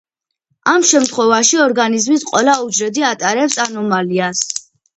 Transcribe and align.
ამ 0.71 0.85
შემთხვევაში 0.91 1.59
ორგანიზმის 1.67 2.27
ყველა 2.31 2.57
უჯრედი 2.71 3.07
ატარებს 3.13 3.61
ანომალიას. 3.69 4.45